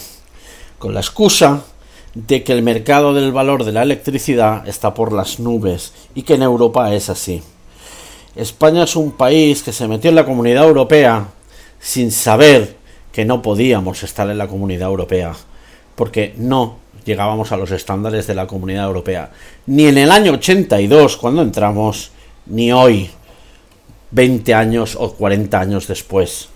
con 0.79 0.93
la 0.93 1.01
excusa 1.01 1.65
de 2.13 2.43
que 2.43 2.53
el 2.53 2.61
mercado 2.61 3.13
del 3.13 3.31
valor 3.31 3.63
de 3.63 3.71
la 3.71 3.83
electricidad 3.83 4.67
está 4.67 4.93
por 4.93 5.13
las 5.13 5.39
nubes 5.39 5.93
y 6.13 6.23
que 6.23 6.35
en 6.35 6.43
Europa 6.43 6.93
es 6.93 7.09
así. 7.09 7.41
España 8.35 8.83
es 8.83 8.95
un 8.95 9.11
país 9.11 9.63
que 9.63 9.73
se 9.73 9.87
metió 9.87 10.09
en 10.09 10.15
la 10.15 10.25
comunidad 10.25 10.65
europea 10.65 11.27
sin 11.79 12.11
saber 12.11 12.77
que 13.11 13.25
no 13.25 13.41
podíamos 13.41 14.03
estar 14.03 14.29
en 14.29 14.37
la 14.37 14.47
comunidad 14.47 14.89
europea, 14.89 15.33
porque 15.95 16.33
no 16.37 16.77
llegábamos 17.05 17.51
a 17.51 17.57
los 17.57 17.71
estándares 17.71 18.27
de 18.27 18.35
la 18.35 18.47
comunidad 18.47 18.85
europea, 18.85 19.31
ni 19.65 19.87
en 19.87 19.97
el 19.97 20.11
año 20.11 20.33
82 20.33 21.17
cuando 21.17 21.41
entramos, 21.41 22.11
ni 22.45 22.71
hoy 22.71 23.09
20 24.11 24.53
años 24.53 24.95
o 24.99 25.13
40 25.13 25.59
años 25.59 25.87
después. 25.87 26.49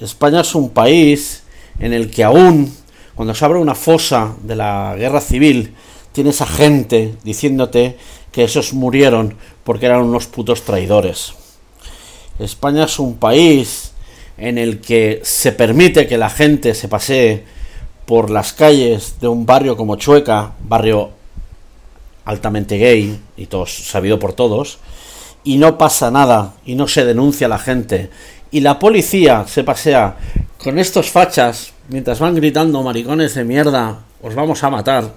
España 0.00 0.40
es 0.40 0.54
un 0.54 0.70
país 0.70 1.44
en 1.78 1.92
el 1.92 2.10
que 2.10 2.24
aún, 2.24 2.74
cuando 3.14 3.34
se 3.34 3.44
abre 3.44 3.58
una 3.58 3.74
fosa 3.74 4.34
de 4.42 4.56
la 4.56 4.94
guerra 4.96 5.20
civil, 5.20 5.74
tienes 6.12 6.40
a 6.40 6.46
gente 6.46 7.14
diciéndote 7.24 7.96
que 8.30 8.44
esos 8.44 8.72
murieron 8.72 9.36
porque 9.64 9.86
eran 9.86 10.02
unos 10.02 10.26
putos 10.26 10.62
traidores. 10.62 11.34
España 12.38 12.84
es 12.84 12.98
un 12.98 13.16
país 13.16 13.92
en 14.38 14.58
el 14.58 14.80
que 14.80 15.20
se 15.22 15.52
permite 15.52 16.06
que 16.06 16.18
la 16.18 16.30
gente 16.30 16.74
se 16.74 16.88
pasee 16.88 17.44
por 18.06 18.30
las 18.30 18.52
calles 18.52 19.20
de 19.20 19.28
un 19.28 19.46
barrio 19.46 19.76
como 19.76 19.96
Chueca, 19.96 20.52
barrio 20.66 21.10
altamente 22.24 22.78
gay 22.78 23.20
y 23.36 23.46
todos 23.46 23.72
sabido 23.72 24.18
por 24.18 24.32
todos, 24.32 24.78
y 25.44 25.58
no 25.58 25.76
pasa 25.76 26.10
nada 26.10 26.54
y 26.64 26.74
no 26.74 26.88
se 26.88 27.04
denuncia 27.04 27.46
a 27.46 27.50
la 27.50 27.58
gente 27.58 28.10
y 28.52 28.60
la 28.60 28.78
policía 28.78 29.46
se 29.48 29.64
pasea 29.64 30.16
con 30.62 30.78
estos 30.78 31.10
fachas 31.10 31.72
mientras 31.88 32.20
van 32.20 32.36
gritando 32.36 32.82
maricones 32.82 33.34
de 33.34 33.44
mierda, 33.44 34.04
os 34.22 34.34
vamos 34.34 34.62
a 34.62 34.70
matar. 34.70 35.12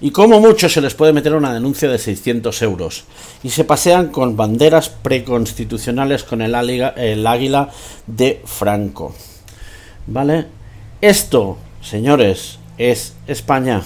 Y 0.00 0.10
como 0.10 0.40
mucho 0.40 0.68
se 0.68 0.80
les 0.80 0.94
puede 0.94 1.12
meter 1.12 1.32
una 1.32 1.54
denuncia 1.54 1.88
de 1.88 1.98
600 1.98 2.60
euros. 2.62 3.04
Y 3.44 3.50
se 3.50 3.62
pasean 3.62 4.08
con 4.08 4.36
banderas 4.36 4.88
preconstitucionales 4.88 6.24
con 6.24 6.42
el, 6.42 6.54
el 6.96 7.26
águila 7.26 7.70
de 8.06 8.42
Franco. 8.44 9.14
¿Vale? 10.08 10.46
Esto, 11.00 11.56
señores, 11.80 12.58
es 12.76 13.14
España. 13.28 13.82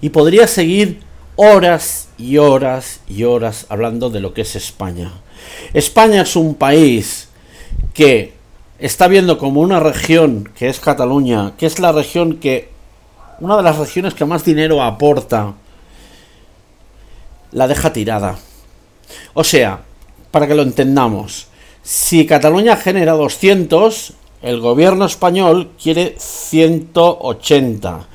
Y 0.00 0.10
podría 0.10 0.46
seguir 0.46 1.00
horas 1.34 2.08
y 2.16 2.38
horas 2.38 3.00
y 3.08 3.24
horas 3.24 3.66
hablando 3.68 4.08
de 4.08 4.20
lo 4.20 4.32
que 4.34 4.42
es 4.42 4.54
España. 4.54 5.12
España 5.74 6.22
es 6.22 6.36
un 6.36 6.54
país 6.54 7.28
que 7.92 8.41
está 8.82 9.06
viendo 9.06 9.38
como 9.38 9.60
una 9.60 9.78
región 9.78 10.50
que 10.56 10.68
es 10.68 10.80
Cataluña, 10.80 11.52
que 11.56 11.66
es 11.66 11.78
la 11.78 11.92
región 11.92 12.38
que 12.38 12.68
una 13.38 13.56
de 13.56 13.62
las 13.62 13.78
regiones 13.78 14.12
que 14.12 14.24
más 14.24 14.44
dinero 14.44 14.82
aporta 14.82 15.54
la 17.52 17.68
deja 17.68 17.92
tirada. 17.92 18.38
O 19.34 19.44
sea, 19.44 19.82
para 20.32 20.48
que 20.48 20.56
lo 20.56 20.62
entendamos, 20.62 21.46
si 21.84 22.26
Cataluña 22.26 22.76
genera 22.76 23.12
200, 23.12 24.14
el 24.42 24.60
gobierno 24.60 25.04
español 25.04 25.70
quiere 25.80 26.16
180. 26.18 28.08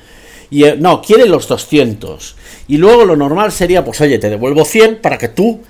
Y, 0.50 0.64
eh, 0.64 0.76
no, 0.78 1.00
quiere 1.00 1.26
los 1.26 1.48
200. 1.48 2.36
Y 2.68 2.76
luego 2.76 3.06
lo 3.06 3.16
normal 3.16 3.52
sería, 3.52 3.82
pues 3.84 4.02
oye, 4.02 4.18
te 4.18 4.28
devuelvo 4.28 4.66
100 4.66 5.00
para 5.00 5.16
que 5.16 5.28
tú 5.28 5.60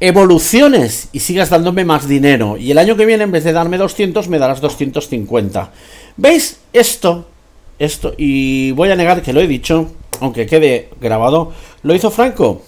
evoluciones 0.00 1.08
y 1.12 1.20
sigas 1.20 1.50
dándome 1.50 1.84
más 1.84 2.08
dinero. 2.08 2.56
Y 2.56 2.70
el 2.70 2.78
año 2.78 2.96
que 2.96 3.06
viene, 3.06 3.24
en 3.24 3.32
vez 3.32 3.44
de 3.44 3.52
darme 3.52 3.78
200, 3.78 4.28
me 4.28 4.38
darás 4.38 4.60
250. 4.60 5.70
¿Veis 6.16 6.58
esto? 6.72 7.28
Esto, 7.78 8.14
y 8.16 8.70
voy 8.72 8.90
a 8.90 8.96
negar 8.96 9.20
que 9.20 9.32
lo 9.32 9.40
he 9.40 9.48
dicho, 9.48 9.90
aunque 10.20 10.46
quede 10.46 10.90
grabado, 11.00 11.52
lo 11.82 11.94
hizo 11.94 12.10
Franco. 12.10 12.62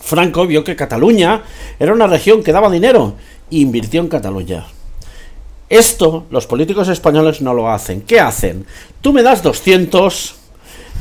Franco 0.00 0.46
vio 0.46 0.62
que 0.64 0.76
Cataluña 0.76 1.42
era 1.78 1.94
una 1.94 2.06
región 2.06 2.42
que 2.42 2.52
daba 2.52 2.70
dinero 2.70 3.14
e 3.50 3.56
invirtió 3.56 4.02
en 4.02 4.08
Cataluña. 4.08 4.66
Esto 5.70 6.26
los 6.30 6.46
políticos 6.46 6.88
españoles 6.88 7.40
no 7.40 7.54
lo 7.54 7.70
hacen. 7.70 8.02
¿Qué 8.02 8.20
hacen? 8.20 8.66
Tú 9.00 9.14
me 9.14 9.22
das 9.22 9.42
200, 9.42 10.34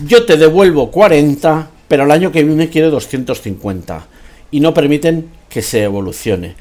yo 0.06 0.26
te 0.26 0.38
devuelvo 0.38 0.90
40, 0.90 1.70
pero 1.90 2.06
el 2.06 2.12
año 2.12 2.32
que 2.32 2.44
viene 2.44 2.70
quiere 2.70 2.90
250 2.90 4.08
y 4.52 4.60
no 4.60 4.74
permiten 4.74 5.32
que 5.50 5.62
se 5.62 5.84
evolucione. 5.84 6.56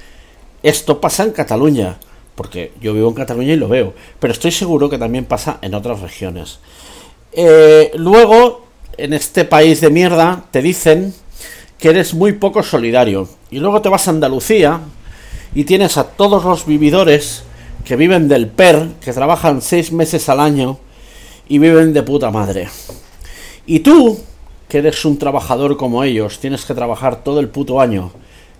Esto 0.63 1.01
pasa 1.01 1.25
en 1.25 1.33
Cataluña, 1.33 1.99
porque 2.35 2.73
yo 2.81 2.95
vivo 2.95 3.09
en 3.09 3.15
Cataluña 3.15 3.53
y 3.53 3.57
lo 3.57 3.69
veo, 3.69 3.95
pero 4.19 4.33
estoy 4.33 4.53
seguro 4.53 4.89
que 4.89 4.99
también 4.99 5.25
pasa 5.25 5.59
en 5.63 5.75
otras 5.75 6.01
regiones. 6.01 6.61
Eh, 7.33 7.91
luego, 7.97 8.67
en 8.97 9.13
este 9.13 9.45
país 9.45 9.81
de 9.81 9.91
mierda, 9.91 10.45
te 10.51 10.63
dicen 10.63 11.15
que 11.79 11.89
eres 11.89 12.15
muy 12.15 12.33
poco 12.33 12.63
solidario. 12.63 13.29
Y 13.51 13.59
luego 13.59 13.81
te 13.81 13.89
vas 13.89 14.07
a 14.07 14.11
Andalucía 14.11 14.81
y 15.55 15.65
tienes 15.65 15.97
a 15.97 16.05
todos 16.05 16.45
los 16.45 16.67
vividores 16.67 17.43
que 17.85 17.97
viven 17.97 18.29
del 18.29 18.49
PER, 18.49 18.89
que 19.01 19.13
trabajan 19.13 19.63
seis 19.63 19.91
meses 19.91 20.29
al 20.29 20.41
año 20.41 20.79
y 21.49 21.59
viven 21.59 21.93
de 21.93 22.03
puta 22.03 22.31
madre. 22.31 22.69
Y 23.67 23.81
tú, 23.81 24.21
que 24.71 24.79
eres 24.79 25.05
un 25.05 25.19
trabajador 25.19 25.77
como 25.77 26.03
ellos, 26.03 26.39
tienes 26.39 26.65
que 26.65 26.73
trabajar 26.73 27.23
todo 27.23 27.41
el 27.41 27.51
puto 27.51 27.83
año, 27.83 28.11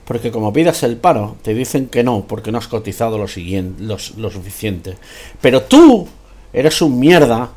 porque 0.05 0.31
como 0.31 0.53
pidas 0.53 0.83
el 0.83 0.99
paro, 0.99 1.37
te 1.41 1.55
dicen 1.55 1.87
que 1.87 2.03
no, 2.03 2.27
porque 2.27 2.53
no 2.53 2.59
has 2.59 2.69
cotizado 2.69 3.17
lo, 3.17 3.29
siguiente, 3.29 3.83
lo, 3.83 3.99
suficiente. 3.99 4.99
Pero 5.41 5.63
tú 5.63 6.09
eres 6.53 6.83
un 6.83 6.99
mierda 6.99 7.51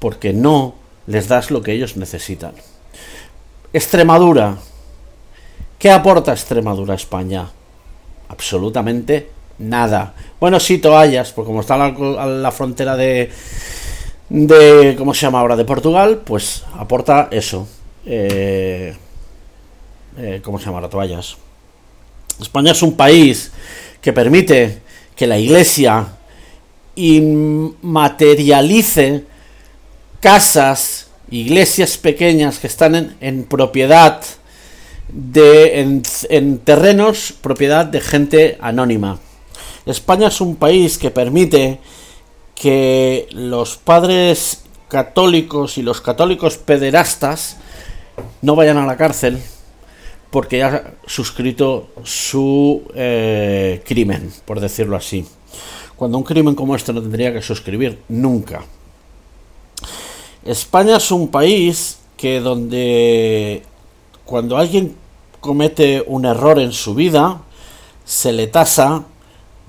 porque 0.00 0.32
no 0.32 0.74
les 1.06 1.28
das 1.28 1.52
lo 1.52 1.62
que 1.62 1.72
ellos 1.72 1.96
necesitan. 1.96 2.54
Extremadura. 3.72 4.56
¿Qué 5.78 5.90
aporta 5.90 6.32
Extremadura 6.32 6.94
a 6.94 6.96
España? 6.96 7.48
Absolutamente 8.28 9.30
nada. 9.58 10.14
Bueno, 10.40 10.58
sí, 10.58 10.78
toallas, 10.78 11.32
porque 11.32 11.48
como 11.48 11.60
está 11.60 11.74
a 11.74 12.26
la, 12.26 12.50
frontera 12.50 12.96
de, 12.96 13.30
de. 14.30 14.94
¿Cómo 14.96 15.12
se 15.14 15.26
llama 15.26 15.40
ahora? 15.40 15.56
De 15.56 15.64
Portugal, 15.64 16.22
pues 16.24 16.64
aporta 16.76 17.28
eso. 17.30 17.68
Eh, 18.10 18.96
eh, 20.16 20.40
¿Cómo 20.42 20.58
se 20.58 20.64
llama? 20.64 20.80
Las 20.80 20.88
toallas. 20.88 21.36
España 22.40 22.72
es 22.72 22.80
un 22.82 22.96
país 22.96 23.52
que 24.00 24.14
permite 24.14 24.78
que 25.14 25.26
la 25.26 25.36
iglesia 25.36 26.06
inmaterialice 26.94 29.24
casas, 30.20 31.08
iglesias 31.30 31.98
pequeñas 31.98 32.58
que 32.58 32.68
están 32.68 33.14
en, 33.20 33.44
propiedad 33.44 34.22
de 35.08 36.02
en 36.30 36.58
terrenos 36.60 37.34
propiedad 37.42 37.84
de 37.84 38.00
gente 38.00 38.56
anónima. 38.62 39.18
España 39.84 40.28
es 40.28 40.40
un 40.40 40.56
país 40.56 40.96
que 40.96 41.10
permite 41.10 41.78
que 42.54 43.28
los 43.32 43.76
padres 43.76 44.62
católicos 44.88 45.76
y 45.76 45.82
los 45.82 46.00
católicos 46.00 46.56
pederastas 46.56 47.58
no 48.42 48.56
vayan 48.56 48.76
a 48.78 48.86
la 48.86 48.96
cárcel 48.96 49.38
porque 50.30 50.62
ha 50.62 50.94
suscrito 51.06 51.88
su 52.04 52.82
eh, 52.94 53.82
crimen, 53.86 54.30
por 54.44 54.60
decirlo 54.60 54.96
así. 54.96 55.26
Cuando 55.96 56.18
un 56.18 56.24
crimen 56.24 56.54
como 56.54 56.76
este 56.76 56.92
no 56.92 57.00
tendría 57.00 57.32
que 57.32 57.42
suscribir 57.42 57.98
nunca. 58.08 58.62
España 60.44 60.96
es 60.96 61.10
un 61.10 61.28
país 61.28 61.98
que 62.16 62.40
donde 62.40 63.62
cuando 64.24 64.56
alguien 64.56 64.94
comete 65.40 66.04
un 66.06 66.24
error 66.26 66.58
en 66.58 66.72
su 66.72 66.94
vida, 66.94 67.40
se 68.04 68.32
le 68.32 68.46
tasa 68.46 69.04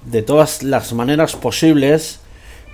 de 0.05 0.21
todas 0.21 0.63
las 0.63 0.93
maneras 0.93 1.35
posibles, 1.35 2.19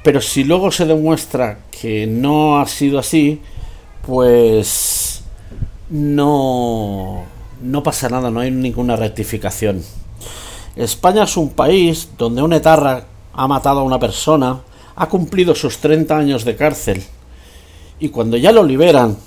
pero 0.03 0.21
si 0.21 0.43
luego 0.43 0.71
se 0.71 0.85
demuestra 0.85 1.59
que 1.71 2.07
no 2.07 2.59
ha 2.59 2.67
sido 2.67 2.99
así, 2.99 3.41
pues 4.05 5.14
no, 5.89 7.23
no 7.61 7.83
pasa 7.83 8.09
nada, 8.09 8.31
no 8.31 8.39
hay 8.39 8.51
ninguna 8.51 8.95
rectificación. 8.95 9.83
España 10.75 11.23
es 11.23 11.37
un 11.37 11.49
país 11.49 12.09
donde 12.17 12.41
un 12.41 12.53
etarra 12.53 13.05
ha 13.33 13.47
matado 13.47 13.79
a 13.79 13.83
una 13.83 13.99
persona, 13.99 14.61
ha 14.95 15.09
cumplido 15.09 15.55
sus 15.55 15.77
30 15.77 16.17
años 16.17 16.45
de 16.45 16.55
cárcel, 16.55 17.03
y 17.99 18.09
cuando 18.09 18.37
ya 18.37 18.51
lo 18.51 18.63
liberan, 18.63 19.17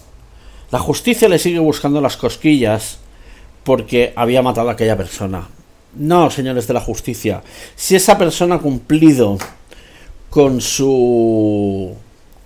la 0.70 0.78
justicia 0.78 1.28
le 1.28 1.38
sigue 1.38 1.58
buscando 1.58 2.00
las 2.00 2.16
cosquillas 2.16 2.98
porque 3.64 4.12
había 4.16 4.42
matado 4.42 4.68
a 4.68 4.72
aquella 4.72 4.96
persona. 4.96 5.48
No, 5.94 6.30
señores 6.30 6.66
de 6.66 6.74
la 6.74 6.80
justicia. 6.80 7.42
Si 7.74 7.96
esa 7.96 8.18
persona 8.18 8.56
ha 8.56 8.58
cumplido 8.60 9.38
con 10.28 10.60
su 10.60 11.94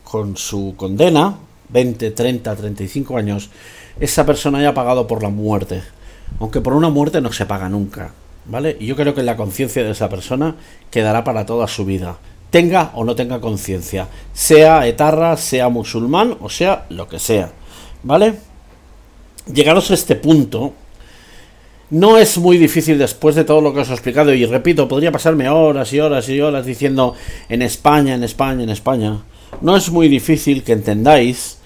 con 0.04 0.36
su 0.36 0.74
condena, 0.76 1.38
20, 1.70 2.10
30, 2.10 2.54
35 2.54 3.16
años, 3.16 3.50
esa 4.00 4.26
persona 4.26 4.60
ya 4.60 4.70
ha 4.70 4.74
pagado 4.74 5.06
por 5.06 5.22
la 5.22 5.28
muerte. 5.28 5.82
Aunque 6.40 6.60
por 6.60 6.72
una 6.72 6.88
muerte 6.88 7.20
no 7.20 7.32
se 7.32 7.46
paga 7.46 7.68
nunca, 7.68 8.12
¿vale? 8.46 8.76
Y 8.80 8.86
yo 8.86 8.96
creo 8.96 9.14
que 9.14 9.22
la 9.22 9.36
conciencia 9.36 9.84
de 9.84 9.90
esa 9.90 10.08
persona 10.08 10.56
quedará 10.90 11.24
para 11.24 11.46
toda 11.46 11.68
su 11.68 11.84
vida. 11.84 12.16
Tenga 12.50 12.90
o 12.94 13.04
no 13.04 13.14
tenga 13.14 13.40
conciencia, 13.40 14.08
sea 14.32 14.86
etarra, 14.86 15.36
sea 15.36 15.70
musulmán 15.70 16.36
o 16.40 16.50
sea 16.50 16.84
lo 16.90 17.08
que 17.08 17.18
sea, 17.18 17.50
¿vale? 18.02 18.34
Llegaros 19.52 19.90
a 19.90 19.94
este 19.94 20.16
punto, 20.16 20.74
no 21.88 22.18
es 22.18 22.36
muy 22.38 22.58
difícil 22.58 22.98
después 22.98 23.34
de 23.34 23.44
todo 23.44 23.60
lo 23.60 23.72
que 23.72 23.80
os 23.80 23.88
he 23.90 23.92
explicado, 23.92 24.34
y 24.34 24.44
repito, 24.44 24.86
podría 24.86 25.12
pasarme 25.12 25.48
horas 25.48 25.92
y 25.92 26.00
horas 26.00 26.28
y 26.28 26.40
horas 26.40 26.66
diciendo 26.66 27.14
en 27.48 27.62
España, 27.62 28.14
en 28.14 28.24
España, 28.24 28.64
en 28.64 28.70
España. 28.70 29.22
No 29.60 29.76
es 29.76 29.90
muy 29.90 30.08
difícil 30.08 30.62
que 30.62 30.72
entendáis 30.72 31.58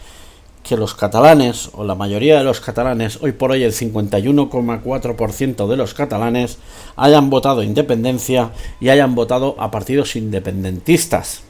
que 0.67 0.77
los 0.77 0.95
catalanes, 0.95 1.71
o 1.75 1.85
la 1.85 1.95
mayoría 1.95 2.39
de 2.39 2.45
los 2.45 2.61
catalanes, 2.61 3.19
hoy 3.23 3.31
por 3.33 3.53
hoy 3.53 3.63
el 3.63 3.73
51,4% 3.73 5.69
de 5.69 5.77
los 5.77 5.95
catalanes, 5.95 6.59
hayan 6.97 7.31
votado 7.31 7.63
independencia 7.63 8.51
y 8.81 8.89
hayan 8.89 9.15
votado 9.15 9.55
a 9.59 9.71
partidos 9.71 10.17
independentistas. 10.17 11.43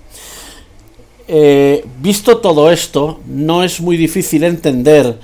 Eh, 1.29 1.87
visto 2.01 2.37
todo 2.39 2.71
esto, 2.71 3.21
no 3.27 3.65
es 3.65 3.81
muy 3.81 3.97
difícil 3.97 4.45
entender 4.45 5.19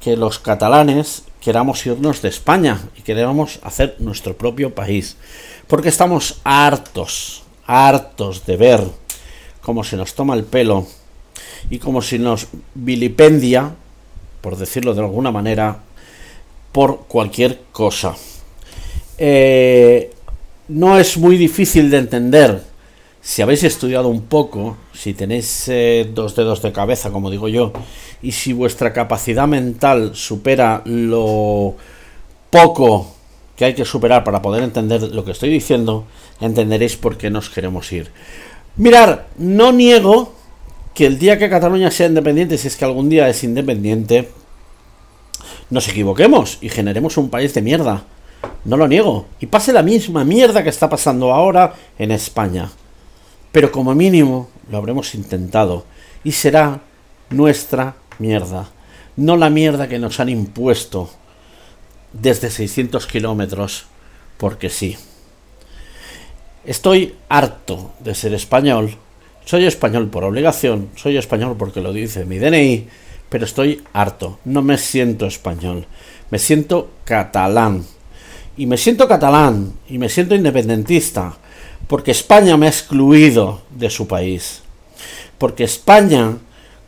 que 0.00 0.16
los 0.16 0.40
catalanes 0.40 1.22
queramos 1.40 1.86
irnos 1.86 2.22
de 2.22 2.30
España 2.30 2.80
y 2.96 3.02
queremos 3.02 3.60
hacer 3.62 3.94
nuestro 4.00 4.36
propio 4.36 4.74
país. 4.74 5.16
Porque 5.68 5.88
estamos 5.88 6.40
hartos, 6.42 7.44
hartos 7.64 8.44
de 8.44 8.56
ver 8.56 8.82
cómo 9.60 9.84
se 9.84 9.96
nos 9.96 10.14
toma 10.14 10.34
el 10.34 10.42
pelo 10.42 10.86
y 11.70 11.78
cómo 11.78 12.02
se 12.02 12.18
nos 12.18 12.48
vilipendia, 12.74 13.74
por 14.40 14.56
decirlo 14.56 14.94
de 14.94 15.00
alguna 15.00 15.30
manera, 15.30 15.80
por 16.72 17.06
cualquier 17.06 17.60
cosa. 17.72 18.14
Eh, 19.18 20.10
no 20.68 20.98
es 20.98 21.16
muy 21.16 21.36
difícil 21.36 21.90
de 21.90 21.98
entender 21.98 22.62
si 23.26 23.42
habéis 23.42 23.64
estudiado 23.64 24.06
un 24.06 24.22
poco, 24.22 24.76
si 24.92 25.12
tenéis 25.12 25.66
eh, 25.66 26.08
dos 26.14 26.36
dedos 26.36 26.62
de 26.62 26.70
cabeza, 26.70 27.10
como 27.10 27.28
digo 27.28 27.48
yo, 27.48 27.72
y 28.22 28.30
si 28.30 28.52
vuestra 28.52 28.92
capacidad 28.92 29.48
mental 29.48 30.14
supera 30.14 30.82
lo 30.84 31.74
poco 32.50 33.16
que 33.56 33.64
hay 33.64 33.74
que 33.74 33.84
superar 33.84 34.22
para 34.22 34.42
poder 34.42 34.62
entender 34.62 35.02
lo 35.02 35.24
que 35.24 35.32
estoy 35.32 35.48
diciendo, 35.50 36.04
entenderéis 36.40 36.96
por 36.96 37.16
qué 37.16 37.28
nos 37.28 37.50
queremos 37.50 37.90
ir. 37.90 38.12
Mirar, 38.76 39.26
no 39.38 39.72
niego 39.72 40.35
que 40.96 41.04
el 41.04 41.18
día 41.18 41.38
que 41.38 41.50
Cataluña 41.50 41.90
sea 41.90 42.06
independiente, 42.06 42.56
si 42.56 42.68
es 42.68 42.76
que 42.76 42.86
algún 42.86 43.10
día 43.10 43.28
es 43.28 43.44
independiente, 43.44 44.30
nos 45.68 45.86
equivoquemos 45.88 46.56
y 46.62 46.70
generemos 46.70 47.18
un 47.18 47.28
país 47.28 47.52
de 47.52 47.60
mierda. 47.60 48.04
No 48.64 48.78
lo 48.78 48.88
niego. 48.88 49.26
Y 49.38 49.46
pase 49.46 49.74
la 49.74 49.82
misma 49.82 50.24
mierda 50.24 50.62
que 50.62 50.70
está 50.70 50.88
pasando 50.88 51.34
ahora 51.34 51.74
en 51.98 52.12
España. 52.12 52.70
Pero 53.52 53.70
como 53.70 53.94
mínimo 53.94 54.48
lo 54.70 54.78
habremos 54.78 55.14
intentado. 55.14 55.84
Y 56.24 56.32
será 56.32 56.80
nuestra 57.28 57.96
mierda, 58.18 58.70
no 59.16 59.36
la 59.36 59.50
mierda 59.50 59.88
que 59.88 59.98
nos 59.98 60.18
han 60.18 60.30
impuesto 60.30 61.10
desde 62.14 62.50
600 62.50 63.06
kilómetros, 63.06 63.84
porque 64.38 64.70
sí. 64.70 64.96
Estoy 66.64 67.16
harto 67.28 67.92
de 68.00 68.14
ser 68.14 68.32
español. 68.32 68.96
Soy 69.46 69.64
español 69.64 70.08
por 70.08 70.24
obligación, 70.24 70.88
soy 70.96 71.16
español 71.16 71.54
porque 71.56 71.80
lo 71.80 71.92
dice 71.92 72.24
mi 72.24 72.38
DNI, 72.38 72.88
pero 73.28 73.44
estoy 73.44 73.80
harto. 73.92 74.40
No 74.44 74.60
me 74.60 74.76
siento 74.76 75.24
español, 75.24 75.86
me 76.32 76.40
siento 76.40 76.90
catalán. 77.04 77.84
Y 78.56 78.66
me 78.66 78.76
siento 78.76 79.06
catalán 79.06 79.72
y 79.88 79.98
me 79.98 80.08
siento 80.08 80.34
independentista 80.34 81.36
porque 81.86 82.10
España 82.10 82.56
me 82.56 82.66
ha 82.66 82.70
excluido 82.70 83.62
de 83.70 83.88
su 83.88 84.08
país. 84.08 84.62
Porque 85.38 85.62
España 85.62 86.38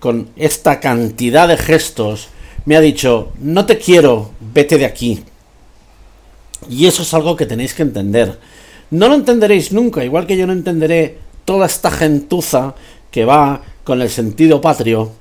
con 0.00 0.30
esta 0.34 0.80
cantidad 0.80 1.46
de 1.46 1.58
gestos, 1.58 2.28
me 2.64 2.74
ha 2.74 2.80
dicho, 2.80 3.32
no 3.38 3.66
te 3.66 3.78
quiero, 3.78 4.32
vete 4.40 4.78
de 4.78 4.84
aquí. 4.84 5.22
Y 6.68 6.86
eso 6.86 7.02
es 7.02 7.14
algo 7.14 7.36
que 7.36 7.46
tenéis 7.46 7.72
que 7.72 7.82
entender. 7.82 8.36
No 8.90 9.06
lo 9.06 9.14
entenderéis 9.14 9.72
nunca, 9.72 10.04
igual 10.04 10.26
que 10.26 10.36
yo 10.36 10.44
no 10.44 10.52
entenderé 10.52 11.27
toda 11.48 11.64
esta 11.64 11.90
gentuza 11.90 12.74
que 13.10 13.24
va 13.24 13.62
con 13.82 14.02
el 14.02 14.10
sentido 14.10 14.60
patrio, 14.60 15.12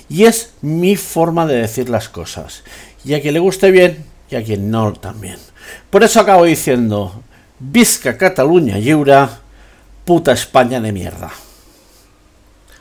y 0.09 0.25
es 0.25 0.53
mi 0.61 0.95
forma 0.95 1.47
de 1.47 1.55
decir 1.55 1.89
las 1.89 2.09
cosas. 2.09 2.63
Y 3.03 3.15
a 3.15 3.21
quien 3.21 3.33
le 3.33 3.39
guste 3.39 3.71
bien 3.71 4.05
y 4.29 4.35
a 4.35 4.43
quien 4.43 4.69
no 4.69 4.93
también. 4.93 5.37
Por 5.89 6.03
eso 6.03 6.19
acabo 6.19 6.45
diciendo, 6.45 7.23
Visca 7.59 8.17
Cataluña 8.17 8.77
Yura, 8.79 9.29
puta 10.05 10.31
España 10.33 10.81
de 10.81 10.91
mierda. 10.91 11.31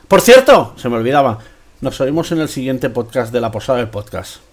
Por 0.07 0.21
cierto, 0.21 0.73
se 0.77 0.89
me 0.89 0.97
olvidaba, 0.97 1.39
nos 1.81 1.99
oímos 2.01 2.31
en 2.31 2.41
el 2.41 2.49
siguiente 2.49 2.89
podcast 2.89 3.31
de 3.33 3.41
la 3.41 3.51
Posada 3.51 3.79
del 3.79 3.89
Podcast. 3.89 4.43